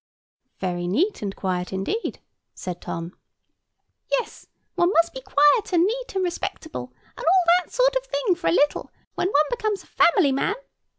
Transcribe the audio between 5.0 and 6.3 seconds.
be quiet and neat and